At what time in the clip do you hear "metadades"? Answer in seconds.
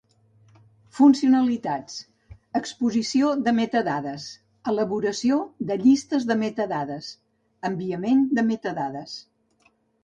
3.59-4.27, 6.45-7.15, 8.53-9.17